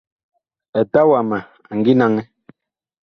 Eta 0.79 1.01
wama 1.09 1.37
a 1.69 1.73
ngi 1.77 1.93
naŋɛ. 1.99 2.21